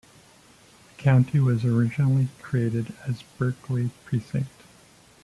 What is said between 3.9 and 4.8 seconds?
Precinct.